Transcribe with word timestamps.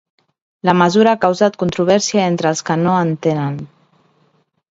La 0.69 0.73
mesura 0.77 1.11
ha 1.11 1.19
causat 1.25 1.59
controvèrsia 1.65 2.25
entre 2.31 2.51
els 2.53 2.65
que 2.71 2.77
no 2.87 2.97
en 3.05 3.11
tenen. 3.27 3.63